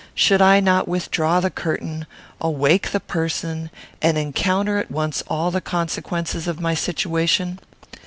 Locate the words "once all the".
4.89-5.61